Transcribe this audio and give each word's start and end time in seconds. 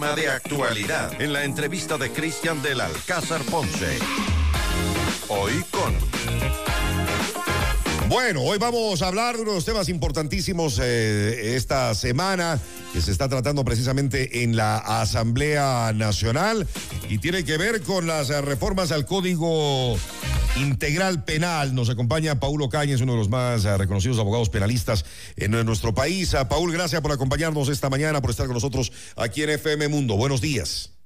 de 0.00 0.28
actualidad 0.28 1.20
en 1.20 1.34
la 1.34 1.44
entrevista 1.44 1.98
de 1.98 2.10
Cristian 2.10 2.62
del 2.62 2.80
Alcázar 2.80 3.42
Ponce. 3.42 3.98
Hoy 5.28 5.62
con... 5.70 5.94
Bueno, 8.08 8.40
hoy 8.40 8.56
vamos 8.58 9.02
a 9.02 9.08
hablar 9.08 9.36
de 9.36 9.42
unos 9.42 9.66
temas 9.66 9.90
importantísimos 9.90 10.80
eh, 10.82 11.54
esta 11.54 11.94
semana 11.94 12.58
que 12.94 13.02
se 13.02 13.12
está 13.12 13.28
tratando 13.28 13.62
precisamente 13.62 14.42
en 14.42 14.56
la 14.56 14.78
Asamblea 14.78 15.92
Nacional 15.94 16.66
y 17.10 17.18
tiene 17.18 17.44
que 17.44 17.58
ver 17.58 17.82
con 17.82 18.06
las 18.06 18.28
reformas 18.42 18.92
al 18.92 19.04
Código 19.04 19.98
Integral 20.56 21.24
Penal. 21.24 21.74
Nos 21.74 21.90
acompaña 21.90 22.40
Paulo 22.40 22.68
Cañes, 22.68 23.00
uno 23.00 23.12
de 23.12 23.18
los 23.18 23.28
más 23.28 23.64
eh, 23.64 23.76
reconocidos 23.78 24.18
abogados 24.18 24.50
penalistas 24.50 25.04
en 25.36 25.52
nuestro 25.64 25.94
país. 25.94 26.34
A 26.34 26.48
Paul, 26.48 26.72
gracias 26.72 27.00
por 27.00 27.12
acompañarnos 27.12 27.68
esta 27.68 27.88
mañana, 27.88 28.20
por 28.20 28.30
estar 28.30 28.46
con 28.46 28.54
nosotros 28.54 28.92
aquí 29.16 29.42
en 29.42 29.50
FM 29.50 29.88
Mundo. 29.88 30.16
Buenos 30.16 30.40
días. 30.40 30.96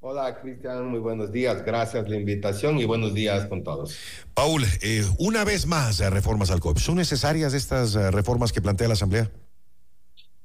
Hola 0.00 0.38
Cristian, 0.40 0.86
muy 0.86 1.00
buenos 1.00 1.32
días. 1.32 1.64
Gracias 1.64 2.02
por 2.02 2.10
la 2.10 2.16
invitación 2.16 2.78
y 2.78 2.84
buenos 2.84 3.14
días 3.14 3.46
con 3.46 3.64
todos. 3.64 3.96
Paul, 4.34 4.64
eh, 4.82 5.04
una 5.18 5.42
vez 5.44 5.66
más, 5.66 5.98
eh, 6.00 6.10
reformas 6.10 6.50
al 6.50 6.60
COP. 6.60 6.78
¿Son 6.78 6.96
necesarias 6.96 7.54
estas 7.54 7.94
reformas 8.12 8.52
que 8.52 8.60
plantea 8.60 8.88
la 8.88 8.94
Asamblea? 8.94 9.30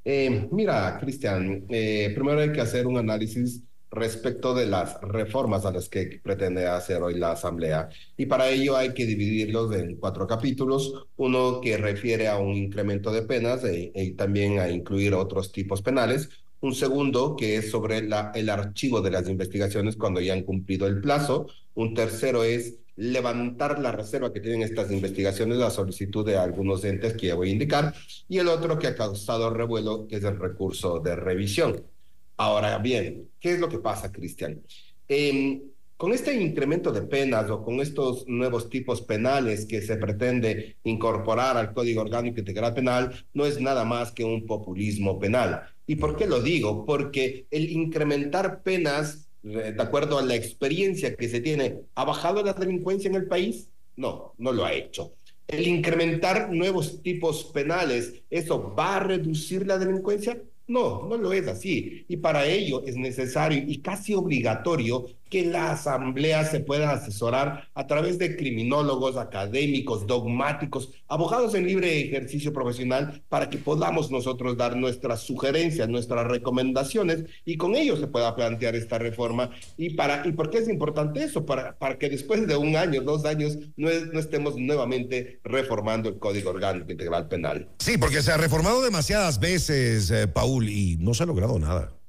mira, 0.03 0.97
Cristian, 0.99 1.65
primero 1.67 2.39
hay 2.39 2.51
que 2.51 2.61
hacer 2.61 2.87
un 2.87 2.97
análisis 2.97 3.61
respecto 3.91 4.53
de 4.53 4.65
las 4.65 4.99
reformas 5.01 5.65
a 5.65 5.71
las 5.71 5.89
que 5.89 6.19
pretende 6.23 6.65
hacer 6.65 7.01
hoy 7.03 7.19
la 7.19 7.33
Asamblea. 7.33 7.89
Y 8.17 8.25
para 8.25 8.49
ello 8.49 8.77
hay 8.77 8.93
que 8.93 9.05
dividirlos 9.05 9.73
en 9.75 9.97
cuatro 9.97 10.25
capítulos. 10.27 11.07
Uno 11.17 11.61
que 11.61 11.77
refiere 11.77 12.27
a 12.27 12.37
un 12.37 12.55
incremento 12.55 13.11
de 13.11 13.23
penas 13.23 13.61
y 13.65 14.11
también 14.13 14.59
a 14.59 14.69
incluir 14.69 15.13
otros 15.13 15.51
tipos 15.51 15.81
penales 15.81 16.29
un 16.61 16.75
segundo 16.75 17.35
que 17.35 17.57
es 17.57 17.71
sobre 17.71 17.97
el 17.97 18.49
archivo 18.49 19.01
de 19.01 19.11
las 19.11 19.27
investigaciones 19.27 19.95
cuando 19.97 20.21
ya 20.21 20.33
han 20.33 20.43
cumplido 20.43 20.87
el 20.87 21.01
plazo, 21.01 21.47
un 21.73 21.93
tercero 21.95 22.43
es 22.43 22.77
levantar 22.95 23.79
la 23.79 23.91
reserva 23.91 24.31
que 24.31 24.41
tienen 24.41 24.61
estas 24.61 24.91
investigaciones, 24.91 25.57
la 25.57 25.71
solicitud 25.71 26.23
de 26.25 26.37
algunos 26.37 26.83
entes 26.83 27.13
que 27.15 27.27
ya 27.27 27.35
voy 27.35 27.49
a 27.49 27.53
indicar, 27.53 27.95
y 28.29 28.37
el 28.37 28.47
otro 28.47 28.77
que 28.77 28.87
ha 28.87 28.95
causado 28.95 29.49
revuelo, 29.49 30.07
es 30.11 30.23
el 30.23 30.37
recurso 30.37 30.99
de 30.99 31.15
revisión. 31.15 31.83
Ahora 32.41 32.79
bien, 32.79 33.29
¿qué 33.39 33.51
es 33.51 33.59
lo 33.59 33.69
que 33.69 33.77
pasa, 33.77 34.11
Cristian? 34.11 34.63
Eh, 35.07 35.61
con 35.95 36.11
este 36.11 36.33
incremento 36.41 36.91
de 36.91 37.03
penas 37.03 37.51
o 37.51 37.63
con 37.63 37.79
estos 37.79 38.27
nuevos 38.27 38.67
tipos 38.67 38.99
penales 39.03 39.67
que 39.67 39.79
se 39.83 39.97
pretende 39.97 40.77
incorporar 40.83 41.55
al 41.55 41.71
Código 41.71 42.01
Orgánico 42.01 42.39
Integral 42.39 42.73
Penal, 42.73 43.25
no 43.35 43.45
es 43.45 43.61
nada 43.61 43.85
más 43.85 44.11
que 44.11 44.23
un 44.23 44.47
populismo 44.47 45.19
penal. 45.19 45.61
¿Y 45.85 45.97
por 45.97 46.17
qué 46.17 46.25
lo 46.25 46.41
digo? 46.41 46.83
Porque 46.83 47.45
el 47.51 47.69
incrementar 47.69 48.63
penas, 48.63 49.29
eh, 49.43 49.73
de 49.77 49.83
acuerdo 49.83 50.17
a 50.17 50.23
la 50.23 50.33
experiencia 50.33 51.15
que 51.15 51.29
se 51.29 51.41
tiene, 51.41 51.81
¿ha 51.93 52.05
bajado 52.05 52.41
la 52.41 52.53
delincuencia 52.53 53.07
en 53.07 53.17
el 53.17 53.27
país? 53.27 53.69
No, 53.95 54.33
no 54.39 54.51
lo 54.51 54.65
ha 54.65 54.73
hecho. 54.73 55.13
El 55.47 55.67
incrementar 55.67 56.51
nuevos 56.51 57.03
tipos 57.03 57.43
penales, 57.53 58.23
¿eso 58.31 58.73
va 58.73 58.95
a 58.95 58.99
reducir 59.01 59.67
la 59.67 59.77
delincuencia? 59.77 60.41
No, 60.67 61.07
no 61.07 61.17
lo 61.17 61.33
es 61.33 61.47
así. 61.47 62.05
Y 62.07 62.17
para 62.17 62.45
ello 62.45 62.83
es 62.85 62.95
necesario 62.95 63.63
y 63.67 63.81
casi 63.81 64.13
obligatorio 64.13 65.05
que 65.31 65.45
la 65.45 65.71
asamblea 65.71 66.43
se 66.43 66.59
pueda 66.59 66.91
asesorar 66.91 67.69
a 67.73 67.87
través 67.87 68.19
de 68.19 68.35
criminólogos, 68.35 69.15
académicos, 69.15 70.05
dogmáticos, 70.05 70.91
abogados 71.07 71.55
en 71.55 71.65
libre 71.65 72.01
ejercicio 72.01 72.51
profesional, 72.51 73.23
para 73.29 73.49
que 73.49 73.57
podamos 73.57 74.11
nosotros 74.11 74.57
dar 74.57 74.75
nuestras 74.75 75.21
sugerencias, 75.21 75.87
nuestras 75.87 76.27
recomendaciones 76.27 77.23
y 77.45 77.55
con 77.55 77.75
ello 77.75 77.95
se 77.95 78.07
pueda 78.07 78.35
plantear 78.35 78.75
esta 78.75 78.99
reforma. 78.99 79.51
¿Y, 79.77 79.91
para, 79.91 80.27
y 80.27 80.33
por 80.33 80.49
qué 80.49 80.57
es 80.57 80.67
importante 80.67 81.23
eso? 81.23 81.45
Para, 81.45 81.79
para 81.79 81.97
que 81.97 82.09
después 82.09 82.45
de 82.45 82.57
un 82.57 82.75
año, 82.75 83.01
dos 83.01 83.23
años, 83.23 83.57
no, 83.77 83.89
no 84.11 84.19
estemos 84.19 84.57
nuevamente 84.57 85.39
reformando 85.45 86.09
el 86.09 86.19
Código 86.19 86.49
Orgánico 86.49 86.91
Integral 86.91 87.29
Penal. 87.29 87.69
Sí, 87.79 87.97
porque 87.97 88.21
se 88.21 88.33
ha 88.33 88.37
reformado 88.37 88.81
demasiadas 88.81 89.39
veces, 89.39 90.11
eh, 90.11 90.27
Paul, 90.27 90.67
y 90.67 90.97
no 90.97 91.13
se 91.13 91.23
ha 91.23 91.25
logrado 91.25 91.57
nada. 91.57 92.00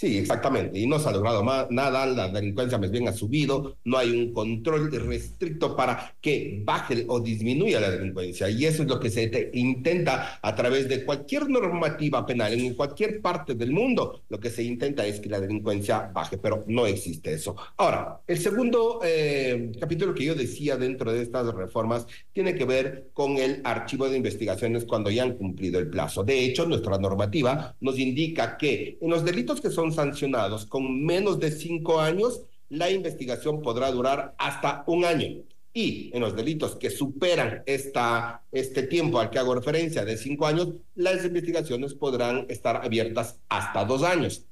Sí, 0.00 0.16
exactamente. 0.16 0.78
Y 0.78 0.86
no 0.86 0.98
se 0.98 1.10
ha 1.10 1.12
logrado 1.12 1.44
nada, 1.68 2.06
la 2.06 2.28
delincuencia 2.30 2.78
más 2.78 2.90
bien 2.90 3.06
ha 3.06 3.12
subido, 3.12 3.76
no 3.84 3.98
hay 3.98 4.10
un 4.10 4.32
control 4.32 4.90
restricto 4.90 5.76
para 5.76 6.16
que 6.22 6.62
baje 6.64 7.04
o 7.06 7.20
disminuya 7.20 7.80
la 7.80 7.90
delincuencia. 7.90 8.48
Y 8.48 8.64
eso 8.64 8.82
es 8.82 8.88
lo 8.88 8.98
que 8.98 9.10
se 9.10 9.50
intenta 9.52 10.38
a 10.40 10.54
través 10.54 10.88
de 10.88 11.04
cualquier 11.04 11.50
normativa 11.50 12.24
penal 12.24 12.54
en 12.54 12.72
cualquier 12.72 13.20
parte 13.20 13.54
del 13.54 13.72
mundo. 13.72 14.22
Lo 14.30 14.40
que 14.40 14.48
se 14.48 14.62
intenta 14.62 15.04
es 15.04 15.20
que 15.20 15.28
la 15.28 15.38
delincuencia 15.38 16.10
baje, 16.14 16.38
pero 16.38 16.64
no 16.66 16.86
existe 16.86 17.34
eso. 17.34 17.54
Ahora, 17.76 18.22
el 18.26 18.38
segundo 18.38 19.00
eh, 19.04 19.70
capítulo 19.78 20.14
que 20.14 20.24
yo 20.24 20.34
decía 20.34 20.78
dentro 20.78 21.12
de 21.12 21.20
estas 21.20 21.52
reformas 21.52 22.06
tiene 22.32 22.54
que 22.54 22.64
ver 22.64 23.10
con 23.12 23.36
el 23.36 23.60
archivo 23.64 24.08
de 24.08 24.16
investigaciones 24.16 24.86
cuando 24.86 25.10
ya 25.10 25.24
han 25.24 25.34
cumplido 25.34 25.78
el 25.78 25.90
plazo. 25.90 26.24
De 26.24 26.42
hecho, 26.42 26.64
nuestra 26.64 26.96
normativa 26.96 27.76
nos 27.82 27.98
indica 27.98 28.56
que 28.56 28.96
en 28.98 29.10
los 29.10 29.26
delitos 29.26 29.60
que 29.60 29.68
son 29.68 29.89
sancionados 29.92 30.66
con 30.66 31.04
menos 31.04 31.38
de 31.40 31.50
cinco 31.50 32.00
años, 32.00 32.42
la 32.68 32.90
investigación 32.90 33.62
podrá 33.62 33.90
durar 33.90 34.34
hasta 34.38 34.84
un 34.86 35.04
año. 35.04 35.42
Y 35.72 36.10
en 36.12 36.20
los 36.20 36.34
delitos 36.34 36.74
que 36.76 36.90
superan 36.90 37.62
esta, 37.66 38.42
este 38.50 38.82
tiempo 38.84 39.20
al 39.20 39.30
que 39.30 39.38
hago 39.38 39.54
referencia 39.54 40.04
de 40.04 40.16
cinco 40.16 40.46
años, 40.46 40.68
las 40.94 41.24
investigaciones 41.24 41.94
podrán 41.94 42.46
estar 42.48 42.76
abiertas 42.84 43.38
hasta 43.48 43.84
dos 43.84 44.02
años. 44.02 44.46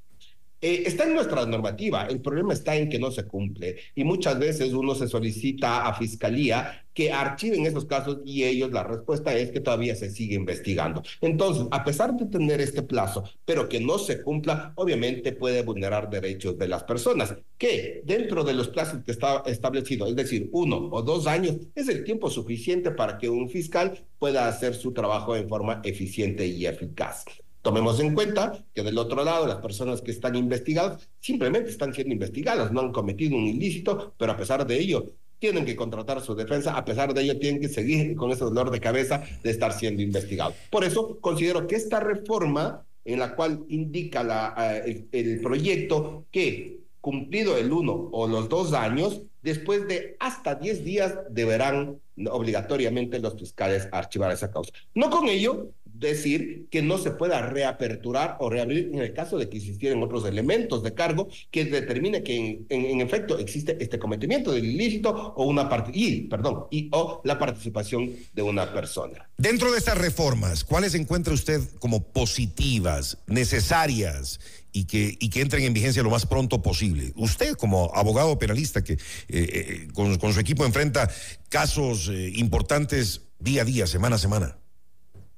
Eh, 0.61 0.83
está 0.87 1.05
en 1.05 1.15
nuestra 1.15 1.47
normativa, 1.47 2.07
el 2.07 2.21
problema 2.21 2.53
está 2.53 2.75
en 2.75 2.89
que 2.89 2.99
no 2.99 3.13
se 3.13 3.25
cumple 3.25 3.77
y 3.95 4.03
muchas 4.03 4.41
veces 4.41 4.73
uno 4.73 4.93
se 4.97 5.07
solicita 5.07 5.87
a 5.87 5.95
fiscalía 5.95 6.85
que 6.93 7.13
archiven 7.13 7.65
esos 7.65 7.85
casos 7.85 8.19
y 8.25 8.43
ellos 8.43 8.73
la 8.73 8.83
respuesta 8.83 9.33
es 9.37 9.53
que 9.53 9.61
todavía 9.61 9.95
se 9.95 10.11
sigue 10.11 10.35
investigando. 10.35 11.05
Entonces, 11.21 11.69
a 11.71 11.85
pesar 11.85 12.17
de 12.17 12.27
tener 12.27 12.61
este 12.61 12.83
plazo, 12.83 13.23
pero 13.45 13.69
que 13.69 13.79
no 13.79 13.99
se 13.99 14.21
cumpla, 14.21 14.73
obviamente 14.75 15.31
puede 15.31 15.63
vulnerar 15.63 16.11
derechos 16.11 16.59
de 16.59 16.67
las 16.67 16.83
personas, 16.83 17.37
que 17.57 18.03
dentro 18.05 18.43
de 18.43 18.55
los 18.55 18.69
plazos 18.69 19.05
que 19.05 19.13
está 19.13 19.45
establecido, 19.47 20.09
es 20.09 20.17
decir, 20.17 20.49
uno 20.51 20.89
o 20.91 21.03
dos 21.03 21.29
años, 21.29 21.57
es 21.77 21.89
el 21.89 22.03
tiempo 22.03 22.31
suficiente 22.31 22.91
para 22.91 23.17
que 23.17 23.29
un 23.31 23.49
fiscal 23.49 24.05
pueda 24.19 24.49
hacer 24.49 24.75
su 24.75 24.93
trabajo 24.93 25.37
en 25.37 25.49
forma 25.49 25.81
eficiente 25.85 26.49
y 26.49 26.67
eficaz. 26.67 27.27
Tomemos 27.63 28.01
en 28.01 28.15
cuenta 28.15 28.65
que 28.75 28.83
del 28.83 28.99
otro 28.99 29.25
lado 29.25 29.47
las 29.47 29.57
personas 29.57 30.01
que 30.01 30.11
están 30.11 30.37
investigadas 30.37 31.09
simplemente 31.21 31.71
están 31.71 31.93
siendo 31.93 32.15
investigadas, 32.15 32.73
no 32.73 32.81
han 32.81 32.93
cometido 32.93 33.37
un 33.37 33.47
ilícito, 33.47 34.15
pero 34.17 34.33
a 34.33 34.37
pesar 34.37 34.67
de 34.67 34.79
ello 34.79 35.07
tienen 35.39 35.65
que 35.65 35.77
contratar 35.77 36.21
su 36.21 36.35
defensa, 36.35 36.77
a 36.77 36.85
pesar 36.85 37.15
de 37.15 37.23
ello 37.23 37.39
tienen 37.39 37.61
que 37.61 37.69
seguir 37.69 38.17
con 38.17 38.31
ese 38.31 38.45
dolor 38.45 38.71
de 38.71 38.81
cabeza 38.81 39.23
de 39.43 39.51
estar 39.51 39.73
siendo 39.73 40.03
investigados. 40.03 40.55
Por 40.71 40.85
eso 40.85 41.19
considero 41.21 41.67
que 41.67 41.77
esta 41.77 42.01
reforma 42.01 42.85
en 43.05 43.21
la 43.21 43.35
cual 43.35 43.65
indica 43.69 44.85
el 44.85 45.41
proyecto 45.41 46.27
que 46.31 46.81
cumplido 47.01 47.57
el 47.57 47.73
uno 47.73 48.09
o 48.13 48.27
los 48.27 48.49
dos 48.49 48.73
años, 48.73 49.23
después 49.41 49.87
de 49.87 50.17
hasta 50.19 50.57
10 50.57 50.85
días 50.85 51.15
deberán 51.31 52.01
obligatoriamente 52.31 53.21
los 53.21 53.39
fiscales 53.39 53.89
archivar 53.93 54.33
esa 54.33 54.51
causa. 54.51 54.73
No 54.95 55.09
con 55.09 55.29
ello 55.29 55.69
decir 55.99 56.69
que 56.71 56.83
no 56.83 56.99
se 56.99 57.11
pueda 57.11 57.43
reaperturar 57.43 58.37
o 58.41 58.49
reabrir 58.49 58.91
en 58.93 59.01
el 59.01 59.13
caso 59.13 59.39
de 59.39 59.49
que 59.49 59.57
existieran 59.57 60.03
otros 60.03 60.25
elementos 60.25 60.83
de 60.83 60.95
cargo 60.95 61.29
que 61.51 61.65
determine 61.65 62.23
que 62.23 62.63
en, 62.69 63.01
efecto 63.01 63.39
existe 63.39 63.77
este 63.81 63.99
cometimiento 63.99 64.53
del 64.53 64.65
ilícito 64.65 65.35
o 65.37 65.45
una 65.45 65.69
parte 65.69 65.91
y 65.95 66.23
perdón 66.23 66.67
y 66.71 66.89
o 66.93 67.21
la 67.25 67.39
participación 67.39 68.13
de 68.33 68.43
una 68.43 68.73
persona. 68.73 69.29
Dentro 69.37 69.73
de 69.73 69.79
estas 69.79 69.99
reformas, 69.99 70.65
¿cuáles 70.65 70.95
encuentra 70.95 71.35
usted 71.35 71.61
como 71.79 72.03
positivas, 72.13 73.19
necesarias 73.27 74.41
y 74.73 74.85
que, 74.85 75.17
y 75.19 75.31
que 75.31 75.41
entren 75.41 75.65
en 75.65 75.75
vigencia 75.75 76.03
lo 76.03 76.11
más 76.11 76.27
pronto 76.27 76.63
posible? 76.63 77.13
Usted 77.17 77.55
como 77.55 77.91
abogado 77.95 78.39
penalista 78.39 78.83
que 78.83 78.95
eh, 78.95 78.99
eh, 79.29 79.89
con, 79.95 80.17
con, 80.19 80.33
su 80.33 80.41
equipo 80.41 80.65
enfrenta 80.65 81.11
casos 81.49 82.09
eh, 82.09 82.33
importantes 82.37 83.23
día 83.39 83.63
a 83.63 83.65
día, 83.65 83.87
semana 83.87 84.17
a 84.17 84.19
semana. 84.19 84.59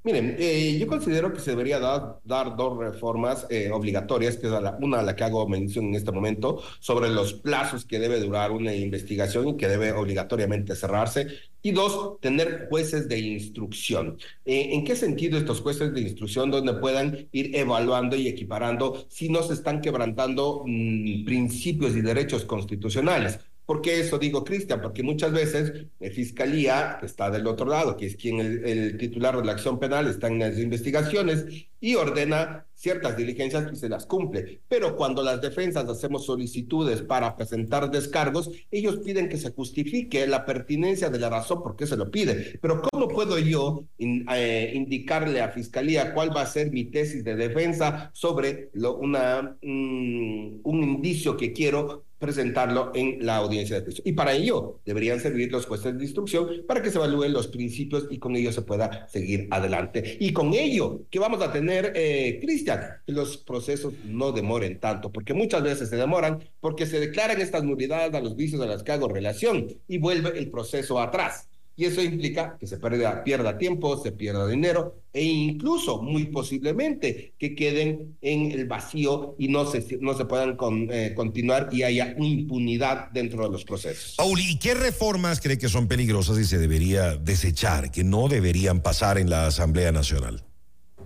Miren, 0.02 0.36
eh, 0.38 0.78
yo 0.80 0.86
considero 0.86 1.30
que 1.30 1.40
se 1.40 1.50
debería 1.50 1.78
dar, 1.78 2.20
dar 2.24 2.56
dos 2.56 2.78
reformas 2.78 3.46
eh, 3.50 3.70
obligatorias, 3.70 4.38
que 4.38 4.46
es 4.46 4.52
una 4.80 5.00
a 5.00 5.02
la 5.02 5.14
que 5.14 5.24
hago 5.24 5.46
mención 5.46 5.86
en 5.86 5.94
este 5.94 6.10
momento, 6.10 6.62
sobre 6.78 7.10
los 7.10 7.34
plazos 7.34 7.84
que 7.84 7.98
debe 7.98 8.18
durar 8.18 8.50
una 8.50 8.74
investigación 8.74 9.48
y 9.48 9.56
que 9.58 9.68
debe 9.68 9.92
obligatoriamente 9.92 10.74
cerrarse, 10.74 11.26
y 11.60 11.72
dos, 11.72 12.18
tener 12.20 12.66
jueces 12.70 13.08
de 13.10 13.18
instrucción. 13.18 14.16
Eh, 14.46 14.70
¿En 14.72 14.84
qué 14.84 14.96
sentido 14.96 15.36
estos 15.36 15.60
jueces 15.60 15.92
de 15.92 16.00
instrucción 16.00 16.50
donde 16.50 16.72
puedan 16.74 17.28
ir 17.32 17.54
evaluando 17.54 18.16
y 18.16 18.26
equiparando 18.26 19.04
si 19.10 19.28
no 19.28 19.42
se 19.42 19.52
están 19.52 19.82
quebrantando 19.82 20.62
mmm, 20.64 21.26
principios 21.26 21.94
y 21.94 22.00
derechos 22.00 22.46
constitucionales? 22.46 23.38
¿Por 23.70 23.82
qué 23.82 24.00
eso 24.00 24.18
digo, 24.18 24.42
Cristian? 24.42 24.82
Porque 24.82 25.04
muchas 25.04 25.30
veces 25.30 25.86
la 26.00 26.10
Fiscalía, 26.10 26.98
está 27.04 27.30
del 27.30 27.46
otro 27.46 27.66
lado, 27.66 27.96
que 27.96 28.06
es 28.06 28.16
quien 28.16 28.40
el, 28.40 28.64
el 28.66 28.98
titular 28.98 29.36
de 29.36 29.44
la 29.44 29.52
acción 29.52 29.78
penal, 29.78 30.08
está 30.08 30.26
en 30.26 30.40
las 30.40 30.58
investigaciones 30.58 31.44
y 31.78 31.94
ordena 31.94 32.66
ciertas 32.74 33.16
diligencias 33.16 33.72
y 33.72 33.76
se 33.76 33.88
las 33.88 34.06
cumple. 34.06 34.62
Pero 34.66 34.96
cuando 34.96 35.22
las 35.22 35.40
defensas 35.40 35.88
hacemos 35.88 36.26
solicitudes 36.26 37.02
para 37.02 37.36
presentar 37.36 37.88
descargos, 37.92 38.50
ellos 38.72 38.98
piden 39.04 39.28
que 39.28 39.36
se 39.36 39.52
justifique 39.52 40.26
la 40.26 40.44
pertinencia 40.44 41.08
de 41.08 41.20
la 41.20 41.30
razón 41.30 41.62
por 41.62 41.76
qué 41.76 41.86
se 41.86 41.96
lo 41.96 42.10
pide. 42.10 42.58
Pero 42.60 42.82
¿cómo 42.82 43.06
puedo 43.06 43.38
yo 43.38 43.84
eh, 43.98 44.72
indicarle 44.74 45.42
a 45.42 45.50
Fiscalía 45.50 46.12
cuál 46.12 46.36
va 46.36 46.42
a 46.42 46.46
ser 46.46 46.72
mi 46.72 46.86
tesis 46.86 47.22
de 47.22 47.36
defensa 47.36 48.10
sobre 48.14 48.70
lo, 48.72 48.96
una, 48.96 49.56
un 49.62 50.60
indicio 50.64 51.36
que 51.36 51.52
quiero 51.52 52.09
presentarlo 52.20 52.92
en 52.94 53.24
la 53.24 53.36
audiencia 53.36 53.76
de 53.76 53.82
juicio. 53.82 54.04
Y 54.06 54.12
para 54.12 54.34
ello 54.34 54.78
deberían 54.84 55.18
servir 55.18 55.50
los 55.50 55.66
jueces 55.66 55.96
de 55.96 56.04
instrucción 56.04 56.48
para 56.68 56.82
que 56.82 56.90
se 56.90 56.98
evalúen 56.98 57.32
los 57.32 57.48
principios 57.48 58.06
y 58.10 58.18
con 58.18 58.36
ello 58.36 58.52
se 58.52 58.62
pueda 58.62 59.08
seguir 59.08 59.48
adelante. 59.50 60.18
Y 60.20 60.32
con 60.32 60.52
ello, 60.54 61.02
que 61.10 61.18
vamos 61.18 61.42
a 61.42 61.50
tener, 61.50 61.92
eh, 61.96 62.38
Cristian, 62.40 62.80
que 63.06 63.12
los 63.12 63.38
procesos 63.38 63.94
no 64.04 64.32
demoren 64.32 64.78
tanto, 64.78 65.10
porque 65.10 65.34
muchas 65.34 65.62
veces 65.62 65.88
se 65.88 65.96
demoran 65.96 66.44
porque 66.60 66.86
se 66.86 67.00
declaran 67.00 67.40
estas 67.40 67.64
nulidades 67.64 68.14
a 68.14 68.20
los 68.20 68.36
vicios 68.36 68.60
a 68.60 68.66
las 68.66 68.82
que 68.82 68.92
hago 68.92 69.08
relación 69.08 69.66
y 69.88 69.98
vuelve 69.98 70.38
el 70.38 70.50
proceso 70.50 71.00
atrás. 71.00 71.49
Y 71.80 71.86
eso 71.86 72.02
implica 72.02 72.58
que 72.60 72.66
se 72.66 72.76
pierda, 72.76 73.24
pierda 73.24 73.56
tiempo, 73.56 73.96
se 73.96 74.12
pierda 74.12 74.46
dinero 74.46 75.00
e 75.14 75.24
incluso 75.24 76.02
muy 76.02 76.26
posiblemente 76.26 77.32
que 77.38 77.54
queden 77.54 78.18
en 78.20 78.52
el 78.52 78.66
vacío 78.66 79.34
y 79.38 79.48
no 79.48 79.64
se, 79.64 79.96
no 79.98 80.12
se 80.12 80.26
puedan 80.26 80.58
eh, 80.90 81.14
continuar 81.16 81.70
y 81.72 81.82
haya 81.82 82.14
impunidad 82.18 83.08
dentro 83.12 83.44
de 83.44 83.52
los 83.52 83.64
procesos. 83.64 84.16
Paul, 84.18 84.38
¿y 84.38 84.58
qué 84.58 84.74
reformas 84.74 85.40
cree 85.40 85.56
que 85.56 85.70
son 85.70 85.88
peligrosas 85.88 86.38
y 86.38 86.44
se 86.44 86.58
debería 86.58 87.16
desechar, 87.16 87.90
que 87.90 88.04
no 88.04 88.28
deberían 88.28 88.82
pasar 88.82 89.16
en 89.16 89.30
la 89.30 89.46
Asamblea 89.46 89.90
Nacional? 89.90 90.44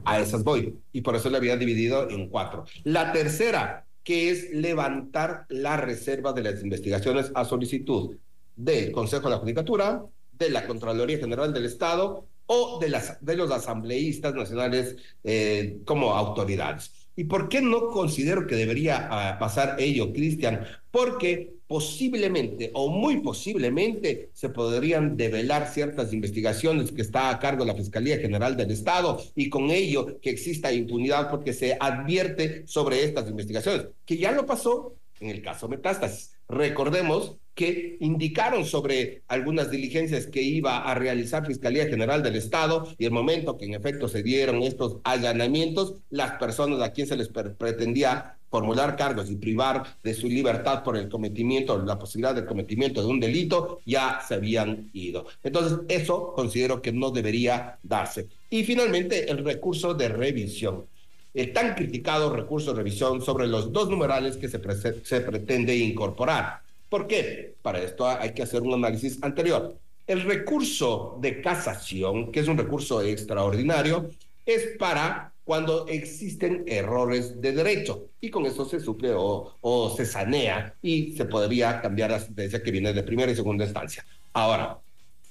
A 0.04 0.18
esas 0.18 0.42
voy 0.42 0.76
y 0.92 1.02
por 1.02 1.14
eso 1.14 1.30
le 1.30 1.36
había 1.36 1.56
dividido 1.56 2.10
en 2.10 2.28
cuatro. 2.28 2.64
La 2.82 3.12
tercera, 3.12 3.86
que 4.02 4.30
es 4.32 4.50
levantar 4.50 5.46
la 5.50 5.76
reserva 5.76 6.32
de 6.32 6.42
las 6.42 6.60
investigaciones 6.64 7.30
a 7.32 7.44
solicitud 7.44 8.16
del 8.56 8.90
Consejo 8.90 9.28
de 9.28 9.36
la 9.36 9.40
Judicatura, 9.40 10.04
de 10.38 10.50
la 10.50 10.66
Contraloría 10.66 11.18
General 11.18 11.52
del 11.52 11.66
Estado 11.66 12.26
o 12.46 12.78
de, 12.80 12.88
las, 12.88 13.24
de 13.24 13.36
los 13.36 13.50
asambleístas 13.50 14.34
nacionales 14.34 14.96
eh, 15.22 15.78
como 15.84 16.12
autoridades. 16.12 16.92
¿Y 17.16 17.24
por 17.24 17.48
qué 17.48 17.60
no 17.60 17.88
considero 17.88 18.46
que 18.46 18.56
debería 18.56 19.08
ah, 19.10 19.38
pasar 19.38 19.76
ello, 19.78 20.12
Cristian? 20.12 20.66
Porque 20.90 21.54
posiblemente 21.66 22.70
o 22.74 22.88
muy 22.88 23.20
posiblemente 23.20 24.30
se 24.32 24.48
podrían 24.48 25.16
develar 25.16 25.68
ciertas 25.72 26.12
investigaciones 26.12 26.92
que 26.92 27.02
está 27.02 27.30
a 27.30 27.38
cargo 27.38 27.64
de 27.64 27.72
la 27.72 27.76
Fiscalía 27.76 28.18
General 28.18 28.56
del 28.56 28.70
Estado 28.70 29.20
y 29.34 29.48
con 29.48 29.70
ello 29.70 30.20
que 30.20 30.30
exista 30.30 30.72
impunidad 30.72 31.30
porque 31.30 31.52
se 31.52 31.76
advierte 31.80 32.66
sobre 32.66 33.04
estas 33.04 33.28
investigaciones, 33.30 33.86
que 34.04 34.18
ya 34.18 34.32
lo 34.32 34.44
pasó 34.44 34.94
en 35.20 35.30
el 35.30 35.42
caso 35.42 35.68
Metástasis. 35.68 36.34
Recordemos 36.48 37.36
que 37.54 37.96
indicaron 38.00 38.64
sobre 38.64 39.22
algunas 39.28 39.70
diligencias 39.70 40.26
que 40.26 40.42
iba 40.42 40.78
a 40.78 40.94
realizar 40.94 41.46
Fiscalía 41.46 41.86
General 41.86 42.22
del 42.22 42.36
Estado 42.36 42.88
y 42.98 43.04
el 43.04 43.12
momento 43.12 43.56
que 43.56 43.64
en 43.64 43.74
efecto 43.74 44.08
se 44.08 44.22
dieron 44.22 44.62
estos 44.62 44.98
allanamientos, 45.04 45.94
las 46.10 46.32
personas 46.32 46.80
a 46.82 46.92
quien 46.92 47.06
se 47.06 47.16
les 47.16 47.28
pretendía 47.28 48.38
formular 48.50 48.94
cargos 48.94 49.30
y 49.30 49.36
privar 49.36 49.82
de 50.02 50.14
su 50.14 50.28
libertad 50.28 50.84
por 50.84 50.96
el 50.96 51.08
cometimiento, 51.08 51.76
la 51.78 51.98
posibilidad 51.98 52.36
del 52.36 52.46
cometimiento 52.46 53.02
de 53.02 53.08
un 53.08 53.18
delito, 53.18 53.80
ya 53.84 54.20
se 54.26 54.34
habían 54.34 54.90
ido. 54.92 55.26
Entonces, 55.42 55.80
eso 55.88 56.32
considero 56.34 56.80
que 56.80 56.92
no 56.92 57.10
debería 57.10 57.80
darse. 57.82 58.28
Y 58.50 58.62
finalmente, 58.62 59.28
el 59.28 59.44
recurso 59.44 59.94
de 59.94 60.08
revisión. 60.08 60.86
El 61.34 61.52
tan 61.52 61.74
criticado 61.74 62.34
recurso 62.34 62.72
de 62.72 62.78
revisión 62.78 63.20
sobre 63.20 63.46
los 63.46 63.72
dos 63.72 63.90
numerales 63.90 64.36
que 64.36 64.48
se, 64.48 64.60
se 65.04 65.20
pretende 65.20 65.76
incorporar. 65.76 66.60
¿Por 66.88 67.06
qué? 67.06 67.54
Para 67.60 67.82
esto 67.82 68.06
hay 68.06 68.32
que 68.32 68.42
hacer 68.42 68.62
un 68.62 68.74
análisis 68.74 69.20
anterior. 69.22 69.76
El 70.06 70.22
recurso 70.22 71.18
de 71.20 71.40
casación, 71.40 72.30
que 72.30 72.40
es 72.40 72.48
un 72.48 72.56
recurso 72.58 73.02
extraordinario, 73.02 74.10
es 74.46 74.76
para 74.78 75.32
cuando 75.44 75.86
existen 75.88 76.64
errores 76.66 77.40
de 77.40 77.52
derecho 77.52 78.08
y 78.20 78.30
con 78.30 78.46
eso 78.46 78.64
se 78.64 78.80
suple 78.80 79.12
o, 79.14 79.94
se 79.96 80.06
sanea 80.06 80.74
y 80.82 81.12
se 81.16 81.26
podría 81.26 81.80
cambiar 81.80 82.10
la 82.10 82.20
sentencia 82.20 82.62
que 82.62 82.70
viene 82.70 82.92
de 82.92 83.02
primera 83.02 83.30
y 83.30 83.36
segunda 83.36 83.64
instancia. 83.64 84.04
Ahora, 84.32 84.78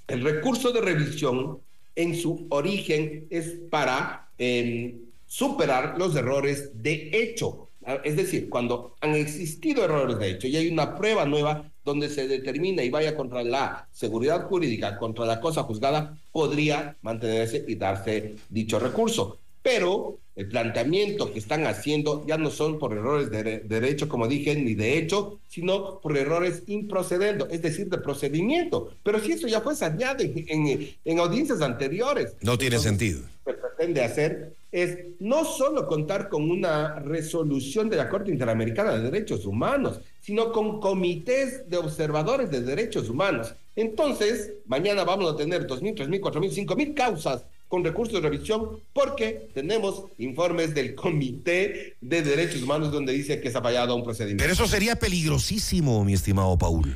el 0.07 0.23
recurso 0.23 0.71
de 0.71 0.81
revisión 0.81 1.59
en 1.95 2.15
su 2.15 2.45
origen 2.49 3.25
es 3.29 3.59
para 3.69 4.29
em, 4.37 4.99
superar 5.33 5.95
los 5.97 6.15
errores 6.15 6.71
de 6.81 7.09
hecho 7.13 7.69
Ah, 7.85 7.99
es 8.03 8.15
decir, 8.15 8.49
cuando 8.49 8.95
han 9.01 9.15
existido 9.15 9.83
errores 9.83 10.17
de 10.17 10.31
hecho 10.31 10.47
y 10.47 10.55
hay 10.55 10.69
una 10.69 10.95
prueba 10.95 11.25
nueva 11.25 11.69
donde 11.83 12.09
se 12.09 12.27
determina 12.27 12.81
y 12.81 12.89
vaya 12.89 13.15
contra 13.15 13.43
la 13.43 13.89
seguridad 13.91 14.45
jurídica, 14.45 14.97
contra 14.97 15.25
la 15.25 15.41
cosa 15.41 15.63
juzgada, 15.63 16.17
podría 16.31 16.95
mantenerse 17.01 17.65
y 17.67 17.75
darse 17.75 18.35
dicho 18.49 18.79
recurso. 18.79 19.39
Pero 19.61 20.19
el 20.35 20.47
planteamiento 20.47 21.31
que 21.31 21.39
están 21.39 21.67
haciendo 21.67 22.25
ya 22.25 22.37
no 22.37 22.49
son 22.49 22.79
por 22.79 22.93
errores 22.93 23.29
de, 23.29 23.59
derecho, 23.59 24.09
como 24.09 24.27
dije, 24.27 24.55
ni 24.55 24.73
de 24.73 24.97
hecho, 24.97 25.39
sino 25.47 25.99
por 25.99 26.17
errores 26.17 26.63
improcedendo, 26.67 27.47
es 27.49 27.61
decir, 27.61 27.87
de 27.89 27.99
procedimiento. 27.99 28.95
Pero 29.03 29.19
si 29.19 29.33
eso 29.33 29.47
ya 29.47 29.61
fue 29.61 29.75
saneado 29.75 30.23
en, 30.23 30.95
en, 31.05 31.19
audiencias 31.19 31.61
anteriores. 31.61 32.35
No 32.41 32.57
tiene 32.57 32.79
sentido. 32.79 33.21
Lo 33.45 33.53
que 33.53 33.59
pretende 33.59 34.03
hacer 34.03 34.53
es 34.71 34.97
no 35.19 35.45
solo 35.45 35.85
contar 35.85 36.29
con 36.29 36.49
una 36.49 36.99
resolución 36.99 37.89
de 37.89 37.97
la 37.97 38.09
Corte 38.09 38.31
Interamericana 38.31 38.93
de 38.93 39.03
Derechos 39.11 39.45
Humanos, 39.45 39.99
sino 40.19 40.51
con 40.51 40.79
comités 40.79 41.69
de 41.69 41.77
observadores 41.77 42.49
de 42.49 42.61
derechos 42.61 43.07
humanos. 43.07 43.53
Entonces, 43.75 44.53
mañana 44.65 45.03
vamos 45.03 45.31
a 45.31 45.37
tener 45.37 45.67
2.000, 45.67 46.07
3.000, 46.07 46.19
4.000, 46.21 46.65
5.000 46.65 46.93
causas 46.95 47.45
con 47.73 47.83
recursos 47.83 48.21
de 48.21 48.29
revisión 48.29 48.69
porque 48.93 49.49
tenemos 49.51 50.03
informes 50.19 50.75
del 50.75 50.93
Comité 50.93 51.95
de 52.01 52.21
Derechos 52.21 52.61
Humanos 52.61 52.91
donde 52.91 53.13
dice 53.13 53.41
que 53.41 53.49
se 53.49 53.57
ha 53.57 53.63
fallado 53.63 53.95
un 53.95 54.03
procedimiento. 54.03 54.43
Pero 54.43 54.53
eso 54.53 54.67
sería 54.67 54.95
peligrosísimo, 54.95 56.05
mi 56.05 56.13
estimado 56.13 56.55
Paul. 56.55 56.95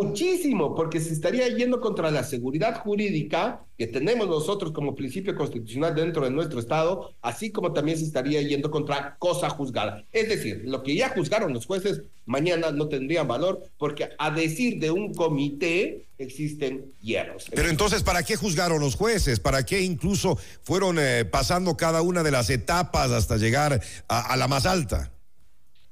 Muchísimo, 0.00 0.76
porque 0.76 1.00
se 1.00 1.12
estaría 1.12 1.48
yendo 1.48 1.80
contra 1.80 2.10
la 2.12 2.22
seguridad 2.22 2.78
jurídica 2.78 3.64
que 3.76 3.88
tenemos 3.88 4.28
nosotros 4.28 4.70
como 4.70 4.94
principio 4.94 5.34
constitucional 5.34 5.94
dentro 5.94 6.24
de 6.24 6.30
nuestro 6.30 6.60
Estado, 6.60 7.12
así 7.20 7.50
como 7.50 7.72
también 7.72 7.98
se 7.98 8.04
estaría 8.04 8.40
yendo 8.42 8.70
contra 8.70 9.16
cosa 9.18 9.50
juzgada. 9.50 10.04
Es 10.12 10.28
decir, 10.28 10.62
lo 10.66 10.84
que 10.84 10.94
ya 10.94 11.08
juzgaron 11.08 11.52
los 11.52 11.66
jueces, 11.66 12.02
mañana 12.26 12.70
no 12.70 12.88
tendrían 12.88 13.26
valor, 13.26 13.62
porque 13.76 14.10
a 14.18 14.30
decir 14.30 14.78
de 14.78 14.92
un 14.92 15.14
comité 15.14 16.06
existen 16.18 16.92
hierros. 17.00 17.46
Pero 17.52 17.68
entonces, 17.68 18.04
¿para 18.04 18.22
qué 18.22 18.36
juzgaron 18.36 18.80
los 18.80 18.94
jueces? 18.94 19.40
¿Para 19.40 19.64
qué 19.64 19.80
incluso 19.80 20.38
fueron 20.62 20.98
eh, 21.00 21.24
pasando 21.24 21.76
cada 21.76 22.02
una 22.02 22.22
de 22.22 22.30
las 22.30 22.50
etapas 22.50 23.10
hasta 23.10 23.36
llegar 23.36 23.80
a 24.06 24.36
la 24.36 24.46
más 24.46 24.64
alta? 24.64 25.10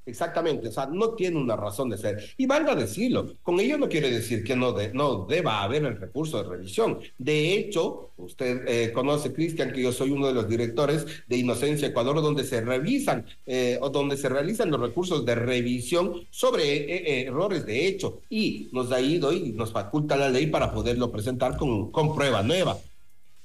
Exactamente, 0.06 0.68
o 0.68 0.72
sea, 0.72 0.86
no 0.86 1.14
tiene 1.14 1.36
una 1.36 1.56
razón 1.56 1.90
de 1.90 1.98
ser. 1.98 2.22
Y 2.36 2.46
valga 2.46 2.76
decirlo, 2.76 3.34
con 3.42 3.58
ello 3.58 3.76
no 3.76 3.88
quiere 3.88 4.08
decir 4.08 4.44
que 4.44 4.54
no, 4.54 4.72
no 4.94 5.26
deba 5.26 5.64
haber 5.64 5.84
el 5.84 5.98
recurso 5.98 6.40
de 6.40 6.48
revisión. 6.48 7.00
De 7.18 7.54
hecho, 7.54 8.12
usted 8.16 8.62
eh, 8.68 8.92
conoce, 8.92 9.32
Cristian, 9.32 9.72
que 9.72 9.82
yo 9.82 9.90
soy 9.90 10.10
uno 10.10 10.28
de 10.28 10.34
los 10.34 10.48
directores 10.48 11.06
de 11.26 11.36
Inocencia 11.36 11.88
Ecuador, 11.88 12.22
donde 12.22 12.44
se 12.44 12.60
revisan 12.60 13.26
eh, 13.46 13.78
o 13.80 13.90
donde 13.90 14.16
se 14.16 14.28
realizan 14.28 14.70
los 14.70 14.80
recursos 14.80 15.26
de 15.26 15.34
revisión 15.34 16.24
sobre 16.30 16.62
eh, 16.62 17.26
errores 17.26 17.66
de 17.66 17.88
hecho 17.88 18.20
y 18.30 18.68
nos 18.72 18.92
ha 18.92 19.00
ido 19.00 19.32
y 19.32 19.52
nos 19.52 19.72
faculta 19.72 20.16
la 20.16 20.28
ley 20.28 20.46
para 20.46 20.72
poderlo 20.72 21.10
presentar 21.10 21.56
con, 21.56 21.90
con 21.90 22.14
prueba 22.14 22.44
nueva. 22.44 22.78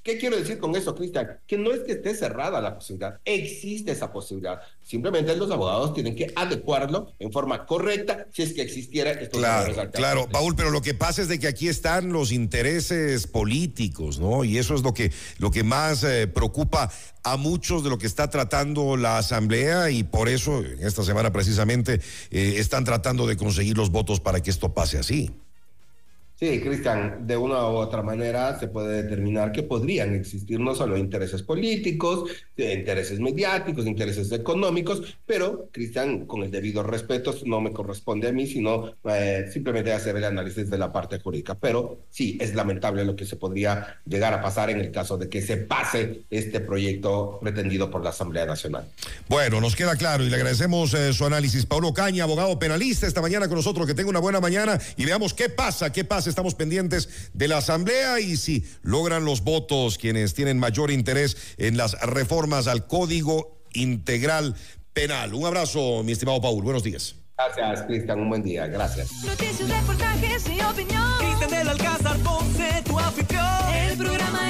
¿Qué 0.02 0.18
quiero 0.18 0.36
decir 0.36 0.58
con 0.58 0.74
eso, 0.74 0.94
Cristian? 0.96 1.38
Que 1.46 1.56
no 1.56 1.70
es 1.70 1.80
que 1.80 1.92
esté 1.92 2.14
cerrada 2.14 2.60
la 2.60 2.74
posibilidad, 2.74 3.20
existe 3.24 3.92
esa 3.92 4.12
posibilidad. 4.12 4.60
Simplemente 4.82 5.36
los 5.36 5.50
abogados 5.50 5.94
tienen 5.94 6.16
que 6.16 6.32
adecuarlo 6.34 7.12
en 7.20 7.30
forma 7.30 7.66
correcta 7.66 8.26
si 8.32 8.42
es 8.42 8.52
que 8.52 8.62
existiera 8.62 9.12
esto. 9.12 9.38
Claro, 9.38 9.90
claro, 9.92 10.28
Paul, 10.28 10.56
pero 10.56 10.70
lo 10.70 10.82
que 10.82 10.94
pasa 10.94 11.22
es 11.22 11.28
de 11.28 11.38
que 11.38 11.46
aquí 11.46 11.68
están 11.68 12.12
los 12.12 12.32
intereses 12.32 13.28
políticos, 13.28 14.18
¿no? 14.18 14.42
Y 14.42 14.58
eso 14.58 14.74
es 14.74 14.82
lo 14.82 14.92
que, 14.92 15.12
lo 15.38 15.52
que 15.52 15.62
más 15.62 16.02
eh, 16.02 16.26
preocupa 16.26 16.90
a 17.22 17.36
muchos 17.36 17.84
de 17.84 17.90
lo 17.90 17.98
que 17.98 18.08
está 18.08 18.28
tratando 18.28 18.96
la 18.96 19.18
Asamblea 19.18 19.90
y 19.90 20.02
por 20.02 20.28
eso 20.28 20.64
en 20.64 20.84
esta 20.84 21.04
semana 21.04 21.32
precisamente 21.32 22.00
eh, 22.30 22.54
están 22.56 22.84
tratando 22.84 23.28
de 23.28 23.36
conseguir 23.36 23.76
los 23.76 23.90
votos 23.90 24.18
para 24.18 24.42
que 24.42 24.50
esto 24.50 24.74
pase 24.74 24.98
así. 24.98 25.30
Sí, 26.42 26.58
Cristian, 26.58 27.24
de 27.24 27.36
una 27.36 27.68
u 27.68 27.76
otra 27.76 28.02
manera 28.02 28.58
se 28.58 28.66
puede 28.66 29.04
determinar 29.04 29.52
que 29.52 29.62
podrían 29.62 30.12
existir 30.12 30.58
no 30.58 30.74
solo 30.74 30.98
intereses 30.98 31.40
políticos, 31.40 32.28
intereses 32.56 33.20
mediáticos, 33.20 33.86
intereses 33.86 34.32
económicos, 34.32 35.16
pero, 35.24 35.68
Cristian, 35.70 36.26
con 36.26 36.42
el 36.42 36.50
debido 36.50 36.82
respeto, 36.82 37.32
no 37.44 37.60
me 37.60 37.70
corresponde 37.72 38.26
a 38.26 38.32
mí, 38.32 38.48
sino 38.48 38.90
eh, 39.04 39.48
simplemente 39.52 39.92
hacer 39.92 40.16
el 40.16 40.24
análisis 40.24 40.68
de 40.68 40.78
la 40.78 40.90
parte 40.90 41.20
jurídica. 41.20 41.54
Pero 41.54 42.06
sí, 42.10 42.36
es 42.40 42.56
lamentable 42.56 43.04
lo 43.04 43.14
que 43.14 43.24
se 43.24 43.36
podría 43.36 44.00
llegar 44.04 44.34
a 44.34 44.42
pasar 44.42 44.68
en 44.68 44.80
el 44.80 44.90
caso 44.90 45.16
de 45.16 45.28
que 45.28 45.42
se 45.42 45.58
pase 45.58 46.22
este 46.28 46.58
proyecto 46.58 47.38
pretendido 47.40 47.88
por 47.88 48.02
la 48.02 48.10
Asamblea 48.10 48.46
Nacional. 48.46 48.88
Bueno, 49.28 49.60
nos 49.60 49.76
queda 49.76 49.94
claro 49.94 50.24
y 50.24 50.28
le 50.28 50.34
agradecemos 50.34 50.92
eh, 50.94 51.12
su 51.12 51.24
análisis. 51.24 51.66
Paulo 51.66 51.94
Caña, 51.94 52.24
abogado 52.24 52.58
penalista, 52.58 53.06
esta 53.06 53.22
mañana 53.22 53.46
con 53.46 53.58
nosotros. 53.58 53.86
Que 53.86 53.94
tenga 53.94 54.10
una 54.10 54.18
buena 54.18 54.40
mañana 54.40 54.80
y 54.96 55.04
veamos 55.04 55.34
qué 55.34 55.48
pasa, 55.48 55.92
qué 55.92 56.04
pasa 56.04 56.31
estamos 56.32 56.54
pendientes 56.54 57.30
de 57.34 57.48
la 57.48 57.58
Asamblea 57.58 58.20
y 58.20 58.36
si 58.36 58.64
logran 58.82 59.24
los 59.24 59.42
votos 59.42 59.98
quienes 59.98 60.34
tienen 60.34 60.58
mayor 60.58 60.90
interés 60.90 61.36
en 61.58 61.76
las 61.76 62.00
reformas 62.00 62.66
al 62.66 62.86
Código 62.86 63.62
Integral 63.74 64.56
Penal. 64.92 65.34
Un 65.34 65.46
abrazo, 65.46 66.02
mi 66.02 66.12
estimado 66.12 66.40
Paul. 66.40 66.62
Buenos 66.62 66.82
días. 66.82 67.16
Gracias, 67.36 67.86
Cristian. 67.86 68.20
Un 68.20 68.28
buen 68.28 68.42
día. 68.42 68.66
Gracias. 68.66 69.10
Noticias, 69.24 69.68
reportajes 69.68 70.44
y 70.46 70.60
opinión. 70.62 71.12
Cristian 71.18 71.50
del 71.50 71.68
Alcázar 71.68 72.18
Ponce, 72.18 72.82
tu 72.84 72.98
anfitrión. 72.98 73.74
El 73.74 73.98
programa 73.98 74.42